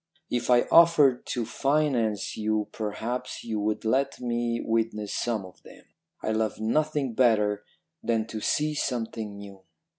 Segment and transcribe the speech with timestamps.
[0.31, 5.85] If I offered to finance you perhaps you would let me witness some of them.
[6.23, 7.63] I love nothing better
[8.01, 9.61] than to see something new.'